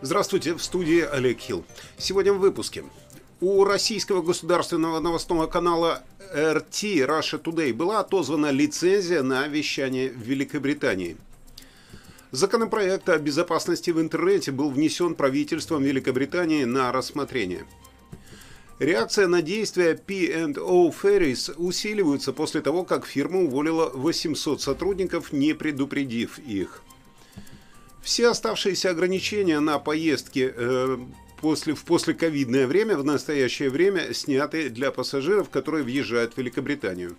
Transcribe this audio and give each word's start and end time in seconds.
Здравствуйте, 0.00 0.54
в 0.54 0.62
студии 0.62 1.00
Олег 1.00 1.40
Хилл. 1.40 1.64
Сегодня 1.96 2.32
в 2.32 2.38
выпуске. 2.38 2.84
У 3.40 3.64
российского 3.64 4.22
государственного 4.22 5.00
новостного 5.00 5.48
канала 5.48 6.04
RT 6.32 7.04
Russia 7.04 7.42
Today 7.42 7.74
была 7.74 7.98
отозвана 7.98 8.52
лицензия 8.52 9.24
на 9.24 9.48
вещание 9.48 10.08
в 10.10 10.18
Великобритании. 10.18 11.16
Законопроект 12.30 13.08
о 13.08 13.18
безопасности 13.18 13.90
в 13.90 14.00
интернете 14.00 14.52
был 14.52 14.70
внесен 14.70 15.16
правительством 15.16 15.82
Великобритании 15.82 16.62
на 16.62 16.92
рассмотрение. 16.92 17.64
Реакция 18.78 19.26
на 19.26 19.42
действия 19.42 19.96
P&O 19.96 20.90
Ferries 20.90 21.52
усиливается 21.56 22.32
после 22.32 22.60
того, 22.60 22.84
как 22.84 23.04
фирма 23.04 23.40
уволила 23.40 23.90
800 23.92 24.62
сотрудников, 24.62 25.32
не 25.32 25.54
предупредив 25.54 26.38
их. 26.38 26.84
Все 28.02 28.28
оставшиеся 28.28 28.90
ограничения 28.90 29.60
на 29.60 29.78
поездки 29.78 30.52
э, 30.54 30.98
после, 31.40 31.74
в 31.74 31.84
послековидное 31.84 32.66
время 32.66 32.96
в 32.96 33.04
настоящее 33.04 33.70
время 33.70 34.14
сняты 34.14 34.70
для 34.70 34.90
пассажиров, 34.90 35.50
которые 35.50 35.84
въезжают 35.84 36.34
в 36.34 36.38
Великобританию. 36.38 37.16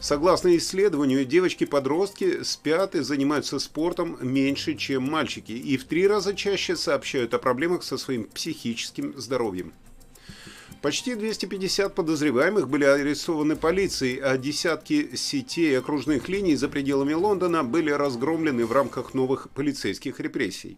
Согласно 0.00 0.56
исследованию, 0.56 1.24
девочки-подростки 1.24 2.42
спят 2.42 2.94
и 2.94 3.02
занимаются 3.02 3.58
спортом 3.58 4.18
меньше, 4.20 4.74
чем 4.74 5.04
мальчики, 5.04 5.52
и 5.52 5.76
в 5.76 5.84
три 5.84 6.08
раза 6.08 6.34
чаще 6.34 6.76
сообщают 6.76 7.34
о 7.34 7.38
проблемах 7.38 7.82
со 7.82 7.98
своим 7.98 8.24
психическим 8.24 9.14
здоровьем. 9.16 9.72
Почти 10.82 11.14
250 11.14 11.94
подозреваемых 11.94 12.68
были 12.68 12.82
арестованы 12.82 13.54
полицией, 13.54 14.18
а 14.18 14.36
десятки 14.36 15.14
сетей 15.14 15.78
окружных 15.78 16.28
линий 16.28 16.56
за 16.56 16.68
пределами 16.68 17.12
Лондона 17.12 17.62
были 17.62 17.90
разгромлены 17.90 18.66
в 18.66 18.72
рамках 18.72 19.14
новых 19.14 19.48
полицейских 19.50 20.18
репрессий. 20.18 20.76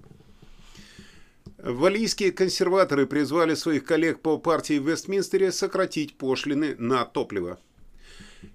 Валийские 1.56 2.32
консерваторы 2.32 3.06
призвали 3.06 3.54
своих 3.54 3.84
коллег 3.84 4.20
по 4.20 4.36
партии 4.36 4.78
в 4.78 4.86
Вестминстере 4.86 5.50
сократить 5.50 6.18
пошлины 6.18 6.76
на 6.76 7.06
топливо. 7.06 7.58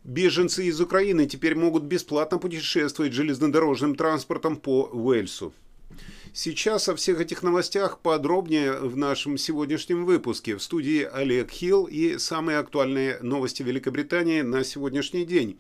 Беженцы 0.04 0.68
из 0.68 0.80
Украины 0.80 1.26
теперь 1.26 1.56
могут 1.56 1.82
бесплатно 1.82 2.38
путешествовать 2.38 3.14
железнодорожным 3.14 3.96
транспортом 3.96 4.56
по 4.56 4.84
Уэльсу. 4.84 5.52
Сейчас 6.34 6.88
о 6.88 6.96
всех 6.96 7.20
этих 7.20 7.42
новостях 7.42 8.00
подробнее 8.00 8.74
в 8.74 8.96
нашем 8.96 9.38
сегодняшнем 9.38 10.06
выпуске. 10.06 10.56
В 10.56 10.62
студии 10.62 11.02
Олег 11.04 11.50
Хилл 11.50 11.86
и 11.86 12.20
самые 12.20 12.60
актуальные 12.60 13.20
новости 13.22 13.64
Великобритании 13.64 14.42
на 14.42 14.64
сегодняшний 14.64 15.26
день. 15.26 15.60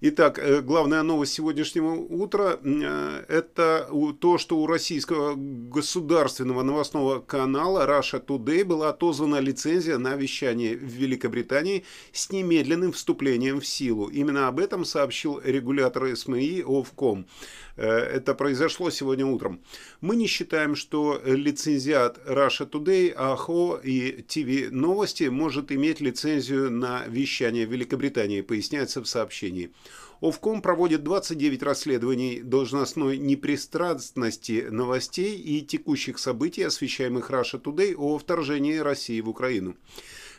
Итак, 0.00 0.38
э, 0.38 0.60
главная 0.60 1.02
новость 1.02 1.32
сегодняшнего 1.32 1.92
утра 1.94 2.60
э,– 2.62 3.24
это 3.28 3.90
то, 4.20 4.38
что 4.38 4.58
у 4.58 4.66
российского 4.68 5.34
государственного 5.34 6.62
новостного 6.62 7.18
канала 7.18 7.84
Russia 7.84 8.24
Today 8.24 8.64
была 8.64 8.90
отозвана 8.90 9.40
лицензия 9.40 9.98
на 9.98 10.14
вещание 10.14 10.76
в 10.76 10.84
Великобритании 10.84 11.84
с 12.12 12.30
немедленным 12.30 12.92
вступлением 12.92 13.60
в 13.60 13.66
силу. 13.66 14.06
Именно 14.06 14.46
об 14.46 14.60
этом 14.60 14.84
сообщил 14.84 15.40
регулятор 15.42 16.16
СМИ 16.16 16.62
Овком. 16.64 17.26
Э, 17.74 17.88
это 17.88 18.34
произошло 18.34 18.90
сегодня 18.90 19.26
утром. 19.26 19.60
Мы 20.00 20.14
не 20.14 20.28
считаем, 20.28 20.76
что 20.76 21.20
лицензиат 21.24 22.20
Russia 22.24 22.70
Today, 22.70 23.10
АХО 23.10 23.80
и 23.82 24.22
ТВ 24.22 24.70
Новости 24.70 25.24
может 25.24 25.72
иметь 25.72 26.00
лицензию 26.00 26.70
на 26.70 27.04
вещание 27.08 27.66
в 27.66 27.72
Великобритании, 27.72 28.42
поясняется 28.42 29.02
в 29.02 29.08
сообщении. 29.08 29.72
Овком 30.20 30.62
проводит 30.62 31.04
29 31.04 31.62
расследований 31.62 32.40
должностной 32.40 33.18
непристрастности 33.18 34.66
новостей 34.68 35.36
и 35.36 35.60
текущих 35.62 36.18
событий, 36.18 36.62
освещаемых 36.62 37.30
Russia 37.30 37.62
Today 37.62 37.94
о 37.94 38.18
вторжении 38.18 38.78
России 38.78 39.20
в 39.20 39.28
Украину. 39.28 39.76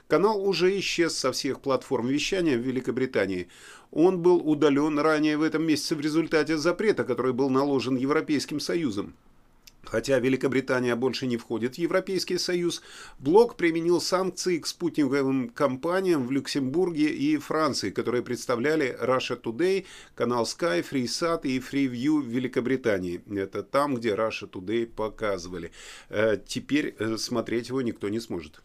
Канал 0.07 0.43
уже 0.43 0.77
исчез 0.79 1.15
со 1.17 1.31
всех 1.31 1.61
платформ 1.61 2.07
вещания 2.07 2.57
в 2.57 2.61
Великобритании. 2.61 3.47
Он 3.91 4.19
был 4.21 4.38
удален 4.38 4.99
ранее 4.99 5.38
в 5.38 5.43
этом 5.43 5.63
месяце 5.63 5.95
в 5.95 6.01
результате 6.01 6.57
запрета, 6.57 7.03
который 7.03 7.31
был 7.31 7.49
наложен 7.49 7.95
Европейским 7.95 8.59
Союзом. 8.59 9.13
Хотя 9.84 10.19
Великобритания 10.19 10.95
больше 10.95 11.25
не 11.25 11.38
входит 11.38 11.75
в 11.75 11.78
Европейский 11.79 12.38
Союз, 12.38 12.81
блок 13.17 13.56
применил 13.56 14.00
санкции 14.01 14.59
к 14.59 14.67
спутниковым 14.67 15.50
компаниям 15.50 16.28
в 16.28 16.31
Люксембурге 16.31 17.09
и 17.09 17.38
Франции, 17.38 17.89
которые 17.89 18.22
представляли 18.22 18.97
Russia 19.01 19.41
Today, 19.41 19.85
канал 20.16 20.44
Sky, 20.44 20.85
FreeSat 20.88 21.41
и 21.44 21.59
FreeView 21.59 22.22
в 22.22 22.28
Великобритании. 22.28 23.22
Это 23.35 23.63
там, 23.63 23.95
где 23.95 24.16
Russia 24.16 24.50
Today 24.50 24.85
показывали. 24.85 25.72
Э, 26.09 26.38
теперь 26.45 26.95
э, 27.00 27.18
смотреть 27.18 27.69
его 27.69 27.81
никто 27.81 28.09
не 28.09 28.19
сможет. 28.19 28.62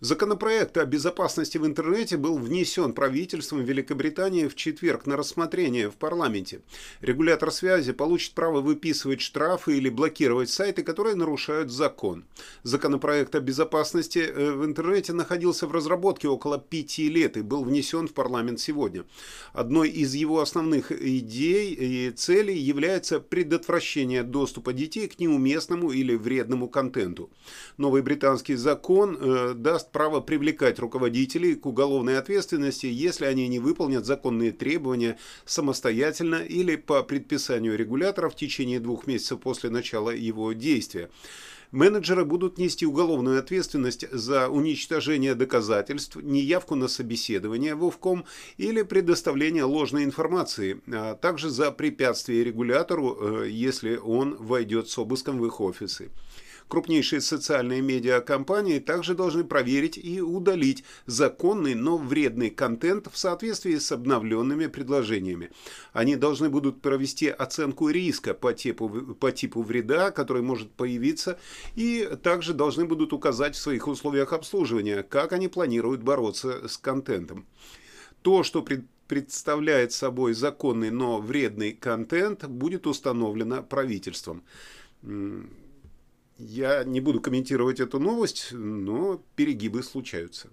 Законопроект 0.00 0.76
о 0.76 0.84
безопасности 0.84 1.56
в 1.56 1.64
интернете 1.64 2.18
был 2.18 2.36
внесен 2.36 2.92
правительством 2.92 3.64
Великобритании 3.64 4.46
в 4.46 4.54
четверг 4.54 5.06
на 5.06 5.16
рассмотрение 5.16 5.90
в 5.90 5.94
парламенте. 5.94 6.60
Регулятор 7.00 7.50
связи 7.50 7.92
получит 7.92 8.34
право 8.34 8.60
выписывать 8.60 9.22
штрафы 9.22 9.78
или 9.78 9.88
блокировать 9.88 10.50
сайты, 10.50 10.82
которые 10.82 11.14
нарушают 11.14 11.70
закон. 11.70 12.26
Законопроект 12.62 13.34
о 13.34 13.40
безопасности 13.40 14.18
э, 14.18 14.52
в 14.52 14.66
интернете 14.66 15.14
находился 15.14 15.66
в 15.66 15.72
разработке 15.72 16.28
около 16.28 16.58
пяти 16.58 17.08
лет 17.08 17.38
и 17.38 17.42
был 17.42 17.64
внесен 17.64 18.06
в 18.06 18.12
парламент 18.12 18.60
сегодня. 18.60 19.06
Одной 19.54 19.88
из 19.88 20.14
его 20.14 20.40
основных 20.40 20.92
идей 20.92 21.72
и 21.72 22.10
целей 22.10 22.58
является 22.58 23.18
предотвращение 23.18 24.22
доступа 24.22 24.74
детей 24.74 25.08
к 25.08 25.18
неуместному 25.18 25.90
или 25.90 26.14
вредному 26.14 26.68
контенту. 26.68 27.30
Новый 27.78 28.02
британский 28.02 28.56
закон 28.56 29.16
э, 29.18 29.54
даст 29.54 29.86
право 29.96 30.20
привлекать 30.20 30.78
руководителей 30.78 31.54
к 31.54 31.64
уголовной 31.64 32.18
ответственности, 32.18 32.84
если 32.84 33.24
они 33.24 33.48
не 33.48 33.58
выполнят 33.58 34.04
законные 34.04 34.52
требования 34.52 35.16
самостоятельно 35.46 36.34
или 36.34 36.76
по 36.76 37.02
предписанию 37.02 37.78
регулятора 37.78 38.28
в 38.28 38.36
течение 38.36 38.78
двух 38.78 39.06
месяцев 39.06 39.40
после 39.40 39.70
начала 39.70 40.10
его 40.10 40.52
действия. 40.52 41.08
Менеджеры 41.70 42.26
будут 42.26 42.58
нести 42.58 42.84
уголовную 42.84 43.38
ответственность 43.38 44.06
за 44.12 44.50
уничтожение 44.50 45.34
доказательств, 45.34 46.16
неявку 46.16 46.74
на 46.74 46.88
собеседование 46.88 47.74
в 47.74 47.82
ОВКом 47.82 48.26
или 48.58 48.82
предоставление 48.82 49.64
ложной 49.64 50.04
информации, 50.04 50.78
а 50.92 51.14
также 51.14 51.48
за 51.48 51.72
препятствие 51.72 52.44
регулятору, 52.44 53.16
э, 53.18 53.48
если 53.48 53.96
он 53.96 54.36
войдет 54.36 54.90
с 54.90 54.98
обыском 54.98 55.38
в 55.38 55.46
их 55.46 55.58
офисы. 55.62 56.10
Крупнейшие 56.68 57.20
социальные 57.20 57.80
медиакомпании 57.80 58.80
также 58.80 59.14
должны 59.14 59.44
проверить 59.44 59.96
и 59.96 60.20
удалить 60.20 60.82
законный, 61.06 61.74
но 61.74 61.96
вредный 61.96 62.50
контент 62.50 63.08
в 63.12 63.16
соответствии 63.16 63.76
с 63.76 63.92
обновленными 63.92 64.66
предложениями. 64.66 65.50
Они 65.92 66.16
должны 66.16 66.48
будут 66.48 66.82
провести 66.82 67.28
оценку 67.28 67.88
риска 67.88 68.34
по 68.34 68.52
типу, 68.52 68.88
по 68.88 69.30
типу 69.30 69.62
вреда, 69.62 70.10
который 70.10 70.42
может 70.42 70.72
появиться, 70.72 71.38
и 71.76 72.08
также 72.22 72.52
должны 72.52 72.84
будут 72.84 73.12
указать 73.12 73.54
в 73.54 73.60
своих 73.60 73.86
условиях 73.86 74.32
обслуживания, 74.32 75.04
как 75.04 75.32
они 75.32 75.46
планируют 75.46 76.02
бороться 76.02 76.66
с 76.66 76.76
контентом. 76.78 77.46
То, 78.22 78.42
что 78.42 78.62
пред 78.62 78.86
представляет 79.06 79.92
собой 79.92 80.34
законный, 80.34 80.90
но 80.90 81.20
вредный 81.20 81.72
контент, 81.72 82.44
будет 82.44 82.86
установлено 82.86 83.62
правительством. 83.62 84.42
Я 86.38 86.84
не 86.84 87.00
буду 87.00 87.20
комментировать 87.20 87.80
эту 87.80 87.98
новость, 87.98 88.48
но 88.52 89.22
перегибы 89.36 89.82
случаются. 89.82 90.48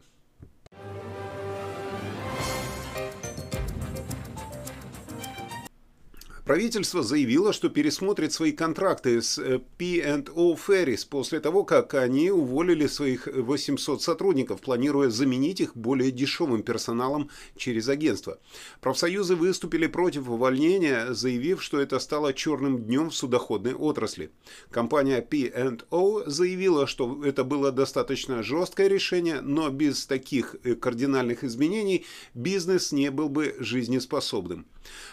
Правительство 6.45 7.03
заявило, 7.03 7.53
что 7.53 7.69
пересмотрит 7.69 8.34
свои 8.34 8.51
контракты 8.51 9.22
с 9.22 9.37
э, 9.37 9.59
P&O 9.78 10.55
Ferries 10.55 11.07
после 11.09 11.40
того, 11.40 11.63
как 11.63 11.93
они 11.93 12.31
уволили 12.31 12.85
своих 12.87 13.28
800 13.28 14.01
сотрудников, 14.01 14.59
планируя 14.59 15.09
заменить 15.09 15.61
их 15.61 15.78
более 15.78 16.11
дешевым 16.11 16.61
персоналом 16.61 17.29
через 17.55 17.87
агентство. 17.87 18.40
Профсоюзы 18.81 19.37
выступили 19.37 19.87
против 19.87 20.28
увольнения, 20.28 21.13
заявив, 21.13 21.63
что 21.63 21.79
это 21.79 21.97
стало 21.99 22.34
черным 22.34 22.84
днем 22.84 23.09
в 23.09 23.16
судоходной 23.16 23.73
отрасли. 23.73 24.29
Компания 24.69 25.22
P&O 25.22 26.23
заявила, 26.25 26.87
что 26.87 27.23
это 27.23 27.46
было 27.46 27.72
достаточно 27.72 28.43
жесткое 28.43 28.89
решение, 28.89 29.39
но 29.39 29.69
без 29.69 30.05
таких 30.05 30.57
э, 30.66 30.75
кардинальных 30.75 31.46
изменений 31.46 32.05
бизнес 32.34 32.91
не 32.91 33.11
был 33.11 33.29
бы 33.29 33.55
жизнеспособным. 33.59 34.66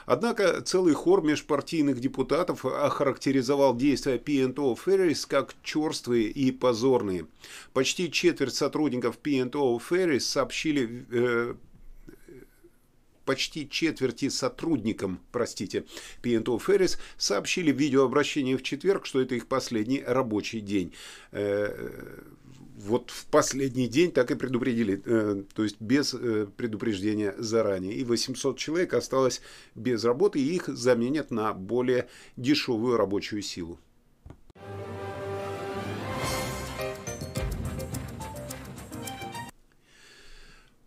Однако 0.07 0.61
целый 0.63 0.95
хор 0.95 1.20
межпартийных 1.21 2.01
депутатов 2.01 2.65
охарактеризовал 2.65 3.77
действия 3.77 4.19
P&O 4.19 4.75
Ferries 4.75 5.27
как 5.29 5.55
черствые 5.63 6.25
и 6.29 6.51
позорные. 6.53 7.27
Почти 7.73 8.11
четверть 8.11 8.55
сотрудников 8.55 9.19
P&O 9.19 9.79
Ferries 9.79 10.21
сообщили 10.21 11.07
э, 11.11 11.55
почти 13.31 13.69
четверти 13.69 14.29
сотрудникам, 14.29 15.21
простите, 15.31 15.85
P&O 16.23 16.59
Ferris 16.59 16.99
сообщили 17.17 17.71
в 17.71 17.77
видеообращении 17.77 18.57
в 18.57 18.63
четверг, 18.63 19.07
что 19.07 19.21
это 19.21 19.37
их 19.37 19.47
последний 19.47 20.03
рабочий 20.05 20.61
день. 20.61 20.93
Вот 22.87 23.11
в 23.11 23.27
последний 23.27 23.89
день 23.89 24.11
так 24.11 24.31
и 24.31 24.35
предупредили, 24.35 25.03
э, 25.05 25.43
то 25.55 25.65
есть 25.65 25.79
без 25.81 26.15
э, 26.15 26.47
предупреждения 26.57 27.35
заранее. 27.37 27.93
И 27.93 28.05
800 28.05 28.57
человек 28.57 28.95
осталось 28.95 29.43
без 29.75 30.03
работы, 30.03 30.41
и 30.41 30.55
их 30.55 30.67
заменят 30.67 31.31
на 31.31 31.53
более 31.53 32.09
дешевую 32.39 32.97
рабочую 32.97 33.43
силу. 33.43 33.79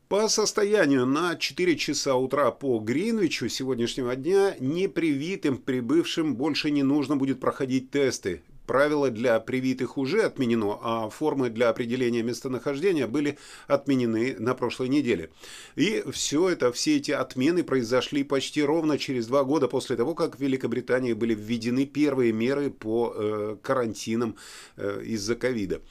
По 0.08 0.28
состоянию 0.30 1.06
на 1.06 1.36
4 1.36 1.76
часа 1.76 2.16
утра 2.16 2.50
по 2.50 2.80
Гринвичу 2.80 3.50
сегодняшнего 3.50 4.16
дня 4.16 4.56
непривитым 4.60 5.58
прибывшим 5.58 6.36
больше 6.36 6.72
не 6.72 6.82
нужно 6.82 7.18
будет 7.18 7.40
проходить 7.40 7.92
тесты. 7.92 8.42
Правило 8.66 9.10
для 9.10 9.40
привитых 9.40 9.98
уже 9.98 10.24
отменено, 10.24 10.80
а 10.82 11.10
формы 11.10 11.50
для 11.50 11.70
определения 11.70 12.24
местонахождения 12.24 13.08
были 13.08 13.38
отменены 13.68 14.36
на 14.40 14.56
прошлой 14.56 14.88
неделе. 14.88 15.32
И 15.76 16.04
все 16.12 16.50
это, 16.50 16.72
все 16.72 16.98
эти 16.98 17.12
отмены 17.12 17.64
произошли 17.64 18.24
почти 18.24 18.64
ровно 18.64 18.98
через 18.98 19.28
два 19.28 19.44
года 19.44 19.68
после 19.68 19.98
того, 19.98 20.16
как 20.16 20.38
в 20.38 20.40
Великобритании 20.40 21.14
были 21.14 21.36
введены 21.36 21.86
первые 21.86 22.32
меры 22.32 22.70
по 22.70 23.14
э, 23.14 23.58
карантинам 23.62 24.38
э, 24.78 25.02
из-за 25.04 25.36
ковида. 25.36 25.82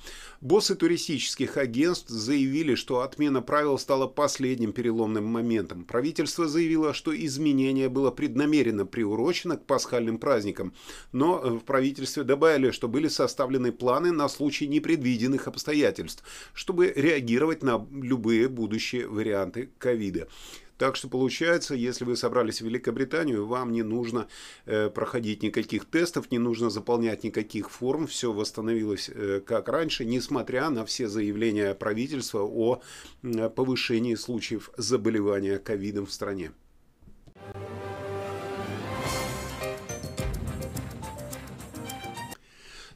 Боссы 0.43 0.75
туристических 0.75 1.57
агентств 1.57 2.09
заявили, 2.09 2.75
что 2.75 3.03
отмена 3.03 3.43
правил 3.43 3.79
стала 3.79 4.09
последним 4.09 4.73
переломным 4.73 5.25
моментом. 5.25 5.85
Правительство 5.85 6.49
заявило, 6.49 6.95
что 6.95 7.15
изменение 7.15 7.89
было 7.89 8.11
преднамеренно 8.11 8.85
приурочено 8.85 9.57
к 9.57 9.65
пасхальным 9.65 10.19
праздникам, 10.19 10.75
но 11.13 11.39
в 11.39 11.61
правительстве 11.61 12.25
добавили, 12.25 12.73
что 12.73 12.89
были 12.89 13.07
составлены 13.07 13.71
планы 13.71 14.11
на 14.11 14.29
случай 14.29 14.67
непредвиденных 14.67 15.47
обстоятельств, 15.47 16.25
чтобы 16.55 16.93
реагировать 16.93 17.63
на 17.63 17.87
любые 17.93 18.49
будущие 18.49 19.07
варианты 19.07 19.71
ковида. 19.79 20.27
Так 20.83 20.97
что 20.97 21.07
получается, 21.07 21.77
если 21.77 22.05
вы 22.05 22.17
собрались 22.17 22.61
в 22.61 22.65
Великобританию, 22.65 23.47
вам 23.47 23.71
не 23.71 23.85
нужно 23.85 24.27
э, 24.67 24.91
проходить 24.91 25.41
никаких 25.45 25.85
тестов, 25.85 26.33
не 26.33 26.39
нужно 26.39 26.71
заполнять 26.71 27.23
никаких 27.23 27.71
форм, 27.71 28.09
все 28.09 28.33
восстановилось 28.33 29.09
э, 29.09 29.41
как 29.47 29.69
раньше, 29.69 30.05
несмотря 30.05 30.71
на 30.71 30.85
все 30.85 31.07
заявления 31.07 31.77
правительства 31.77 32.41
о 32.43 32.83
э, 33.23 33.49
повышении 33.49 34.17
случаев 34.17 34.71
заболевания 34.77 35.61
ковидом 35.61 36.07
в 36.07 36.13
стране. 36.13 36.51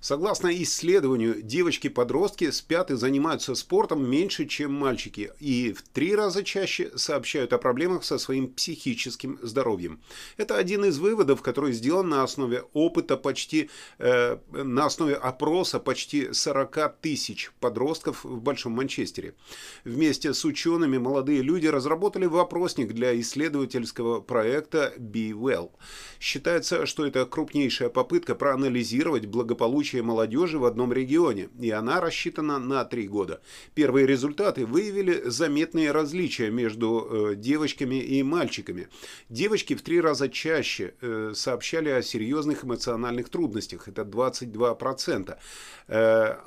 Согласно 0.06 0.54
исследованию, 0.62 1.42
девочки-подростки 1.42 2.52
спят 2.52 2.92
и 2.92 2.94
занимаются 2.94 3.56
спортом 3.56 4.08
меньше, 4.08 4.46
чем 4.46 4.72
мальчики, 4.72 5.32
и 5.40 5.72
в 5.72 5.82
три 5.82 6.14
раза 6.14 6.44
чаще 6.44 6.96
сообщают 6.96 7.52
о 7.52 7.58
проблемах 7.58 8.04
со 8.04 8.16
своим 8.18 8.46
психическим 8.46 9.40
здоровьем. 9.42 10.00
Это 10.36 10.58
один 10.58 10.84
из 10.84 10.98
выводов, 10.98 11.42
который 11.42 11.72
сделан 11.72 12.08
на 12.08 12.22
основе 12.22 12.62
опыта 12.72 13.16
почти, 13.16 13.68
э, 13.98 14.38
на 14.52 14.84
основе 14.84 15.14
опроса 15.14 15.80
почти 15.80 16.32
40 16.32 17.00
тысяч 17.00 17.50
подростков 17.58 18.22
в 18.22 18.40
Большом 18.40 18.74
Манчестере. 18.74 19.34
Вместе 19.82 20.34
с 20.34 20.44
учеными 20.44 20.98
молодые 20.98 21.42
люди 21.42 21.66
разработали 21.66 22.26
вопросник 22.26 22.92
для 22.92 23.20
исследовательского 23.20 24.20
проекта 24.20 24.94
Be 24.96 25.32
Well. 25.32 25.72
Считается, 26.20 26.86
что 26.86 27.04
это 27.04 27.26
крупнейшая 27.26 27.88
попытка 27.88 28.36
проанализировать 28.36 29.26
благополучие 29.26 29.95
будущее 29.96 30.02
молодежи 30.02 30.58
в 30.58 30.64
одном 30.64 30.92
регионе, 30.92 31.48
и 31.60 31.70
она 31.70 32.00
рассчитана 32.00 32.58
на 32.58 32.84
три 32.84 33.08
года. 33.08 33.40
Первые 33.74 34.06
результаты 34.06 34.66
выявили 34.66 35.22
заметные 35.28 35.92
различия 35.92 36.50
между 36.50 36.88
э, 37.30 37.34
девочками 37.36 37.96
и 37.96 38.22
мальчиками. 38.22 38.88
Девочки 39.30 39.74
в 39.74 39.82
три 39.82 40.00
раза 40.00 40.28
чаще 40.28 40.94
э, 41.00 41.32
сообщали 41.34 41.90
о 41.90 42.02
серьезных 42.02 42.64
эмоциональных 42.64 43.28
трудностях, 43.28 43.88
это 43.88 44.02
22%, 44.02 45.30
э, 45.30 45.36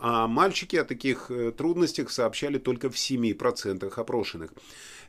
а 0.01 0.27
мальчики 0.27 0.77
о 0.77 0.83
таких 0.83 1.31
трудностях 1.57 2.11
сообщали 2.11 2.59
только 2.59 2.89
в 2.89 2.95
7% 2.95 3.93
опрошенных. 3.95 4.51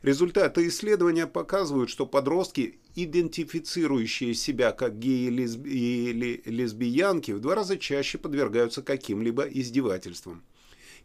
Результаты 0.01 0.67
исследования 0.67 1.27
показывают, 1.27 1.91
что 1.91 2.07
подростки, 2.07 2.79
идентифицирующие 2.95 4.33
себя 4.33 4.71
как 4.71 4.97
геи 4.97 5.27
или 5.27 6.41
лесбиянки, 6.45 7.31
в 7.31 7.39
два 7.39 7.53
раза 7.53 7.77
чаще 7.77 8.17
подвергаются 8.17 8.81
каким-либо 8.81 9.43
издевательствам. 9.43 10.41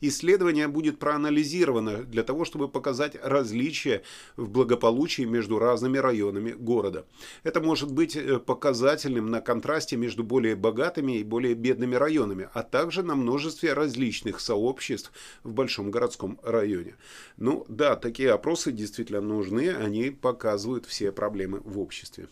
Исследование 0.00 0.68
будет 0.68 0.98
проанализировано 0.98 2.04
для 2.04 2.22
того, 2.22 2.44
чтобы 2.44 2.68
показать 2.68 3.16
различия 3.22 4.02
в 4.36 4.48
благополучии 4.48 5.22
между 5.22 5.58
разными 5.58 5.98
районами 5.98 6.52
города. 6.52 7.06
Это 7.42 7.60
может 7.60 7.92
быть 7.92 8.16
э, 8.16 8.38
показательным 8.38 9.30
на 9.30 9.40
контрасте 9.40 9.96
между 9.96 10.24
более 10.24 10.56
богатыми 10.56 11.18
и 11.18 11.24
более 11.24 11.54
бедными 11.54 11.94
районами, 11.94 12.48
а 12.52 12.62
также 12.62 13.02
на 13.02 13.14
множестве 13.14 13.72
различных 13.72 14.40
сообществ 14.40 15.12
в 15.42 15.52
большом 15.52 15.90
городском 15.90 16.38
районе. 16.42 16.96
Ну 17.36 17.64
да, 17.68 17.96
такие 17.96 18.30
опросы 18.32 18.72
действительно 18.72 19.20
нужны, 19.20 19.70
они 19.70 20.10
показывают 20.10 20.86
все 20.86 21.12
проблемы 21.12 21.60
в 21.64 21.78
обществе. 21.78 22.28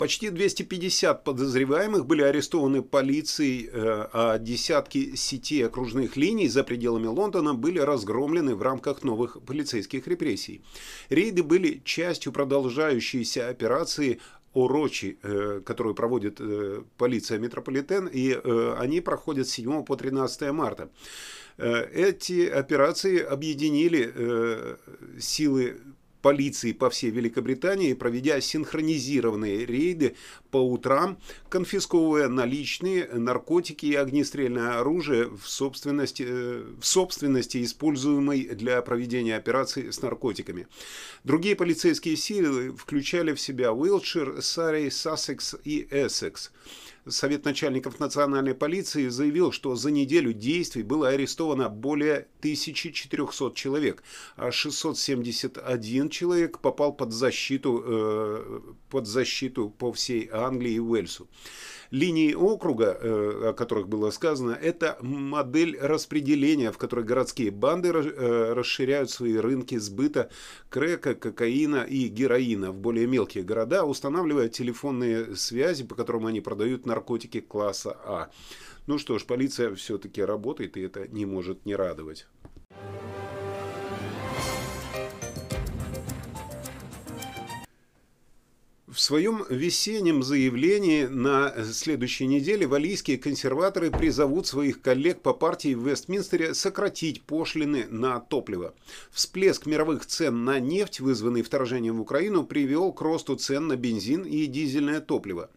Почти 0.00 0.30
250 0.30 1.24
подозреваемых 1.24 2.06
были 2.06 2.22
арестованы 2.22 2.80
полицией, 2.80 3.68
э, 3.70 4.06
а 4.14 4.38
десятки 4.38 5.14
сетей 5.14 5.66
окружных 5.66 6.16
линий 6.16 6.48
за 6.48 6.64
пределами 6.64 7.06
Лондона 7.06 7.52
были 7.52 7.80
разгромлены 7.80 8.54
в 8.54 8.62
рамках 8.62 9.02
новых 9.02 9.36
полицейских 9.44 10.06
репрессий. 10.08 10.62
Рейды 11.10 11.42
были 11.42 11.82
частью 11.84 12.32
продолжающейся 12.32 13.50
операции 13.50 14.20
Орочи, 14.54 15.18
э, 15.22 15.60
которую 15.66 15.94
проводит 15.94 16.40
э, 16.40 16.82
полиция 16.96 17.38
Метрополитен, 17.38 18.06
и 18.06 18.32
они 18.78 19.02
проходят 19.02 19.48
с 19.48 19.50
7 19.50 19.84
по 19.84 19.96
13 19.96 20.50
марта. 20.50 20.88
Эти 21.58 22.48
операции 22.48 23.18
объединили 23.18 24.78
силы 25.20 25.76
полиции 26.22 26.72
по 26.72 26.90
всей 26.90 27.10
Великобритании, 27.10 27.94
проведя 27.94 28.40
синхронизированные 28.40 29.66
рейды 29.66 30.16
по 30.50 30.58
утрам, 30.58 31.18
конфисковывая 31.48 32.28
наличные, 32.28 33.06
наркотики 33.06 33.86
и 33.86 33.94
огнестрельное 33.94 34.78
оружие 34.78 35.28
в 35.28 35.48
собственности, 35.48 36.24
э, 36.26 36.64
в 36.80 36.86
собственности 36.86 37.62
используемой 37.62 38.44
для 38.54 38.82
проведения 38.82 39.36
операций 39.36 39.92
с 39.92 40.02
наркотиками. 40.02 40.66
Другие 41.24 41.56
полицейские 41.56 42.16
силы 42.16 42.74
включали 42.76 43.32
в 43.32 43.40
себя 43.40 43.72
Уилтшир, 43.72 44.42
Сарей, 44.42 44.90
Сассекс 44.90 45.56
и 45.64 45.86
Эссекс. 45.90 46.50
Совет 47.10 47.44
начальников 47.44 48.00
национальной 48.00 48.54
полиции 48.54 49.08
заявил, 49.08 49.52
что 49.52 49.74
за 49.74 49.90
неделю 49.90 50.32
действий 50.32 50.82
было 50.82 51.08
арестовано 51.08 51.68
более 51.68 52.28
1400 52.38 53.52
человек, 53.54 54.02
а 54.36 54.50
671 54.50 56.08
человек 56.08 56.58
попал 56.58 56.92
под 56.92 57.12
защиту, 57.12 57.82
э, 57.84 58.60
под 58.88 59.06
защиту 59.06 59.70
по 59.70 59.92
всей 59.92 60.28
Англии 60.32 60.74
и 60.74 60.80
Уэльсу. 60.80 61.28
Линии 61.90 62.34
округа, 62.34 62.96
э, 63.00 63.48
о 63.50 63.52
которых 63.52 63.88
было 63.88 64.10
сказано, 64.10 64.52
это 64.52 64.96
модель 65.00 65.76
распределения, 65.80 66.70
в 66.70 66.78
которой 66.78 67.04
городские 67.04 67.50
банды 67.50 67.88
э, 67.88 68.52
расширяют 68.52 69.10
свои 69.10 69.36
рынки 69.36 69.76
сбыта 69.76 70.30
крека, 70.68 71.14
кокаина 71.14 71.82
и 71.82 72.06
героина 72.06 72.70
в 72.70 72.76
более 72.76 73.08
мелкие 73.08 73.42
города, 73.42 73.84
устанавливая 73.84 74.48
телефонные 74.48 75.34
связи, 75.34 75.84
по 75.84 75.96
которым 75.96 76.26
они 76.26 76.40
продают 76.40 76.86
наркотики 76.86 77.40
класса 77.40 77.96
А. 78.04 78.30
Ну 78.86 78.98
что 78.98 79.18
ж, 79.18 79.24
полиция 79.24 79.74
все-таки 79.74 80.22
работает, 80.22 80.76
и 80.76 80.82
это 80.82 81.08
не 81.08 81.26
может 81.26 81.66
не 81.66 81.74
радовать. 81.74 82.26
В 88.90 88.98
своем 88.98 89.44
весеннем 89.48 90.24
заявлении 90.24 91.04
на 91.04 91.54
следующей 91.72 92.26
неделе 92.26 92.66
валийские 92.66 93.18
консерваторы 93.18 93.92
призовут 93.92 94.48
своих 94.48 94.82
коллег 94.82 95.20
по 95.20 95.32
партии 95.32 95.74
в 95.74 95.88
Вестминстере 95.88 96.54
сократить 96.54 97.22
пошлины 97.22 97.86
на 97.88 98.18
топливо. 98.18 98.74
Всплеск 99.12 99.66
мировых 99.66 100.06
цен 100.06 100.44
на 100.44 100.58
нефть, 100.58 100.98
вызванный 100.98 101.42
вторжением 101.42 101.98
в 101.98 102.00
Украину, 102.00 102.42
привел 102.42 102.92
к 102.92 103.00
росту 103.00 103.36
цен 103.36 103.68
на 103.68 103.76
бензин 103.76 104.24
и 104.24 104.46
дизельное 104.46 105.00
топливо. 105.00 105.50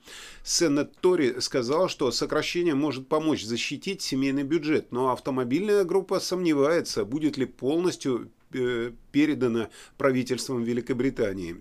Сенат 0.43 0.95
Тори 0.97 1.41
сказал, 1.41 1.89
что 1.89 2.11
сокращение 2.11 2.75
может 2.75 3.07
помочь 3.07 3.43
защитить 3.43 4.03
семейный 4.03 4.43
бюджет, 4.43 4.91
но 4.91 5.11
автомобильная 5.11 5.85
группа 5.85 6.19
сомневается, 6.19 7.03
будет 7.03 7.37
ли 7.37 7.45
полностью 7.47 8.29
э, 8.53 8.91
передано 9.11 9.69
правительством 9.97 10.63
Великобритании. 10.63 11.55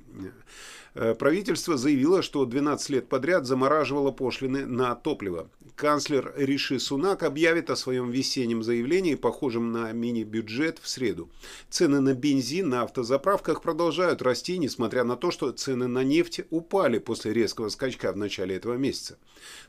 Э, 0.94 1.14
правительство 1.14 1.76
заявило, 1.76 2.22
что 2.22 2.44
12 2.44 2.90
лет 2.90 3.08
подряд 3.08 3.46
замораживало 3.46 4.10
пошлины 4.10 4.66
на 4.66 4.94
топливо. 4.94 5.48
Канцлер 5.74 6.34
Риши 6.36 6.78
Сунак 6.78 7.22
объявит 7.22 7.70
о 7.70 7.76
своем 7.76 8.10
весеннем 8.10 8.62
заявлении, 8.62 9.14
похожем 9.14 9.72
на 9.72 9.90
мини-бюджет, 9.92 10.78
в 10.80 10.88
среду. 10.88 11.30
Цены 11.70 12.00
на 12.00 12.12
бензин 12.14 12.68
на 12.68 12.82
автозаправках 12.82 13.62
продолжают 13.62 14.20
расти, 14.20 14.58
несмотря 14.58 15.04
на 15.04 15.16
то, 15.16 15.30
что 15.30 15.50
цены 15.50 15.88
на 15.88 16.04
нефть 16.04 16.42
упали 16.50 16.98
после 16.98 17.32
резкого 17.32 17.70
скачка 17.70 18.12
в 18.12 18.18
начале 18.18 18.56
этого 18.56 18.74
месяца. 18.74 19.16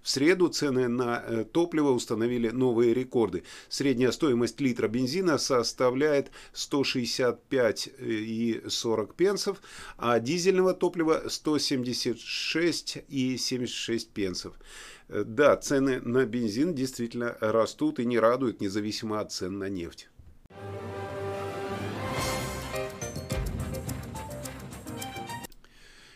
В 0.02 0.10
среду 0.10 0.50
цены 0.50 0.90
на 0.90 1.24
э, 1.26 1.46
топливо 1.50 1.92
установили 1.92 2.50
новые 2.50 2.94
рекорды. 2.94 3.44
Средняя 3.70 4.12
стоимость 4.12 4.60
литра 4.60 4.90
бензина 4.90 5.38
составляет 5.38 6.32
165,40 6.54 9.16
пенсов, 9.16 9.62
а 9.98 10.20
дизельного 10.20 10.74
топлива 10.74 11.13
176,76 11.26 14.08
пенсов. 14.14 14.54
Э, 15.10 15.26
да, 15.26 15.58
цены 15.58 16.00
на 16.02 16.26
бензин 16.26 16.74
действительно 16.74 17.38
растут 17.40 18.00
и 18.00 18.06
не 18.06 18.18
радуют, 18.20 18.62
независимо 18.62 19.20
от 19.20 19.32
цен 19.32 19.60
на 19.60 19.70
нефть. 19.70 20.10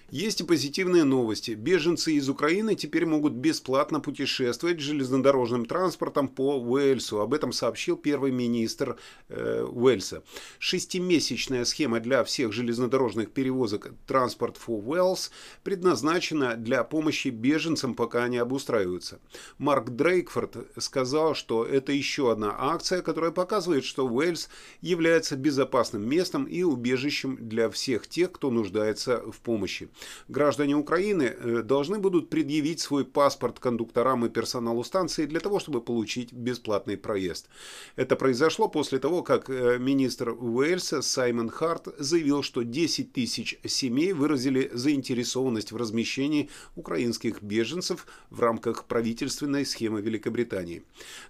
Есть 0.09 0.39
и 0.39 0.45
позитивные 0.45 1.03
новости. 1.03 1.51
Беженцы 1.51 2.13
из 2.13 2.29
Украины 2.29 2.75
теперь 2.75 3.05
могут 3.05 3.33
бесплатно 3.33 3.99
путешествовать 3.99 4.79
железнодорожным 4.79 5.65
транспортом 5.65 6.29
по 6.29 6.57
Уэльсу. 6.57 7.19
Об 7.19 7.33
этом 7.33 7.51
сообщил 7.51 7.97
первый 7.97 8.31
министр 8.31 8.97
э, 9.27 9.63
Уэльса. 9.63 10.23
Шестимесячная 10.59 11.65
схема 11.65 11.99
для 11.99 12.23
всех 12.23 12.53
железнодорожных 12.53 13.31
перевозок 13.31 13.91
Transport 14.07 14.55
for 14.65 14.81
Wales 14.81 15.29
предназначена 15.63 16.55
для 16.55 16.85
помощи 16.85 17.27
беженцам, 17.27 17.93
пока 17.93 18.23
они 18.23 18.37
обустраиваются. 18.37 19.19
Марк 19.57 19.89
Дрейкфорд 19.89 20.55
сказал, 20.77 21.35
что 21.35 21.65
это 21.65 21.91
еще 21.91 22.31
одна 22.31 22.55
акция, 22.57 23.01
которая 23.01 23.31
показывает, 23.31 23.83
что 23.83 24.07
Уэльс 24.07 24.47
является 24.79 25.35
безопасным 25.35 26.07
местом 26.07 26.45
и 26.45 26.63
убежищем 26.63 27.35
для 27.41 27.69
всех 27.69 28.07
тех, 28.07 28.31
кто 28.31 28.51
нуждается 28.51 29.21
в 29.29 29.41
помощи. 29.41 29.89
Граждане 30.27 30.75
Украины 30.75 31.23
э, 31.23 31.61
должны 31.63 31.99
будут 31.99 32.29
предъявить 32.29 32.79
свой 32.79 33.05
паспорт 33.05 33.59
кондукторам 33.59 34.25
и 34.25 34.29
персоналу 34.29 34.83
станции 34.83 35.25
для 35.25 35.39
того, 35.39 35.59
чтобы 35.59 35.81
получить 35.81 36.33
бесплатный 36.33 36.97
проезд. 36.97 37.47
Это 37.95 38.15
произошло 38.15 38.67
после 38.67 38.99
того, 38.99 39.23
как 39.23 39.49
э, 39.49 39.77
министр 39.79 40.29
Уэльса 40.29 41.01
Саймон 41.01 41.49
Харт 41.49 41.87
заявил, 41.97 42.43
что 42.43 42.63
10 42.63 43.13
тысяч 43.13 43.59
семей 43.65 44.13
выразили 44.13 44.69
заинтересованность 44.73 45.71
в 45.71 45.77
размещении 45.77 46.49
украинских 46.75 47.41
беженцев 47.41 48.07
в 48.29 48.39
рамках 48.41 48.85
правительственной 48.85 49.65
схемы 49.65 50.01
Великобритании. 50.01 50.83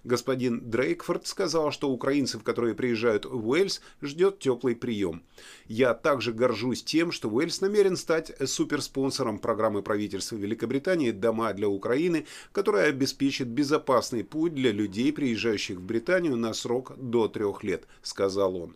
Господин 0.04 0.70
Дрейкфорд 0.70 1.26
сказал, 1.26 1.72
что 1.72 1.90
украинцев, 1.90 2.42
которые 2.42 2.74
приезжают 2.74 3.24
в 3.24 3.48
Уэльс, 3.48 3.80
ждет 4.02 4.38
теплый 4.38 4.74
прием. 4.74 5.22
«Я 5.66 5.94
также 5.94 6.32
горжусь 6.32 6.82
тем, 6.82 7.12
что 7.12 7.28
Уэльс 7.28 7.60
намерен 7.60 7.96
стать 7.96 8.32
суперспонсором 8.58 9.38
программы 9.38 9.82
правительства 9.82 10.34
Великобритании 10.34 11.12
«Дома 11.12 11.52
для 11.52 11.68
Украины», 11.68 12.26
которая 12.50 12.88
обеспечит 12.88 13.46
безопасный 13.46 14.24
путь 14.24 14.52
для 14.52 14.72
людей, 14.72 15.12
приезжающих 15.12 15.78
в 15.78 15.82
Британию 15.82 16.36
на 16.36 16.52
срок 16.54 16.94
до 16.96 17.28
трех 17.28 17.62
лет, 17.62 17.86
сказал 18.02 18.56
он. 18.56 18.74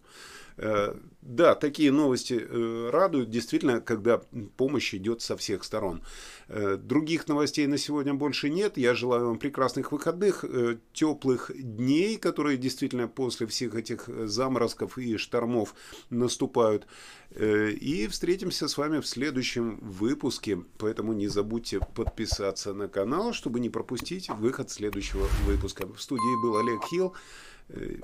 Э, 0.57 0.95
да, 1.23 1.55
такие 1.55 1.93
новости 1.93 2.35
э, 2.35 2.91
радуют, 2.91 3.31
действительно, 3.31 3.81
когда 3.81 4.19
помощь 4.57 4.95
идет 4.95 5.23
со 5.23 5.37
всех 5.37 5.65
сторон. 5.65 6.03
Э, 6.49 6.77
других 6.77 7.29
новостей 7.29 7.67
на 7.67 7.79
сегодня 7.79 8.15
больше 8.15 8.51
нет. 8.51 8.77
Я 8.77 8.95
желаю 8.95 9.27
вам 9.27 9.39
прекрасных 9.39 9.93
выходных, 9.93 10.45
теплых 10.93 11.51
дней, 11.55 12.17
которые 12.17 12.59
действительно 12.59 13.09
после 13.09 13.47
всех 13.47 13.75
этих 13.75 14.09
заморозков 14.09 14.99
и 14.99 15.17
штормов 15.17 15.75
наступают. 16.11 16.87
И 17.31 18.09
встретимся 18.11 18.69
с 18.69 18.77
вами 18.77 19.01
в 19.01 19.07
следующем 19.07 19.79
выпуске. 19.81 20.63
Поэтому 20.79 21.13
не 21.13 21.29
забудьте 21.29 21.81
подписаться 21.95 22.75
на 22.75 22.89
канал, 22.89 23.33
чтобы 23.33 23.61
не 23.61 23.71
пропустить 23.71 24.29
выход 24.29 24.71
следующего 24.71 25.27
выпуска. 25.47 25.87
В 25.87 26.01
студии 26.01 26.43
был 26.43 26.59
Олег 26.59 26.83
Хилл. 26.91 27.15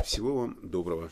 Всего 0.04 0.40
вам 0.40 0.56
доброго. 0.62 1.10